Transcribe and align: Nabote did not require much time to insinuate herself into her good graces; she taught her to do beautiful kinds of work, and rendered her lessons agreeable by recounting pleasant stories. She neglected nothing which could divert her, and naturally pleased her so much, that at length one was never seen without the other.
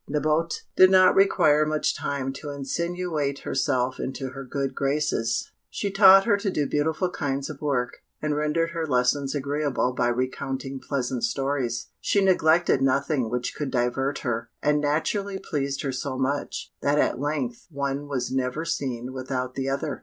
Nabote 0.09 0.63
did 0.75 0.89
not 0.89 1.13
require 1.13 1.63
much 1.63 1.95
time 1.95 2.33
to 2.33 2.49
insinuate 2.49 3.41
herself 3.41 3.99
into 3.99 4.29
her 4.29 4.43
good 4.43 4.73
graces; 4.73 5.51
she 5.69 5.91
taught 5.91 6.25
her 6.25 6.37
to 6.37 6.49
do 6.49 6.65
beautiful 6.65 7.11
kinds 7.11 7.51
of 7.51 7.61
work, 7.61 7.97
and 8.19 8.35
rendered 8.35 8.71
her 8.71 8.87
lessons 8.87 9.35
agreeable 9.35 9.93
by 9.93 10.07
recounting 10.07 10.79
pleasant 10.79 11.23
stories. 11.23 11.89
She 11.99 12.19
neglected 12.19 12.81
nothing 12.81 13.29
which 13.29 13.53
could 13.53 13.69
divert 13.69 14.17
her, 14.25 14.49
and 14.63 14.81
naturally 14.81 15.37
pleased 15.37 15.83
her 15.83 15.91
so 15.91 16.17
much, 16.17 16.73
that 16.81 16.97
at 16.97 17.19
length 17.19 17.67
one 17.69 18.07
was 18.07 18.31
never 18.31 18.65
seen 18.65 19.13
without 19.13 19.53
the 19.53 19.69
other. 19.69 19.99